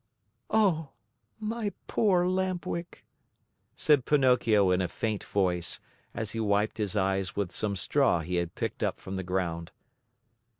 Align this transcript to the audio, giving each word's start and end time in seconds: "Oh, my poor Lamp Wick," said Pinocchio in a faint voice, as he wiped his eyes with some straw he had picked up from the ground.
"Oh, 0.49 0.93
my 1.39 1.73
poor 1.85 2.27
Lamp 2.27 2.65
Wick," 2.65 3.05
said 3.75 4.03
Pinocchio 4.03 4.71
in 4.71 4.81
a 4.81 4.87
faint 4.87 5.23
voice, 5.25 5.79
as 6.15 6.31
he 6.31 6.39
wiped 6.39 6.79
his 6.79 6.95
eyes 6.97 7.35
with 7.35 7.51
some 7.51 7.75
straw 7.75 8.21
he 8.21 8.37
had 8.37 8.55
picked 8.55 8.81
up 8.81 8.99
from 8.99 9.15
the 9.15 9.21
ground. 9.23 9.69